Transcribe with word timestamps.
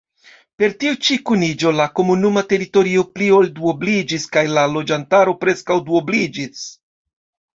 Per 0.61 0.71
tiu-ĉi 0.83 1.15
kuniĝo 1.29 1.73
la 1.79 1.85
komunuma 1.99 2.43
teritorio 2.53 3.03
pli 3.17 3.27
ol 3.39 3.51
duobliĝis 3.59 4.25
kaj 4.37 4.43
la 4.59 4.63
loĝantaro 4.77 5.37
preskaŭ 5.45 5.77
duobliĝis. 5.91 6.65